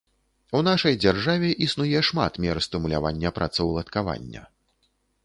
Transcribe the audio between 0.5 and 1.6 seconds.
У нашай дзяржаве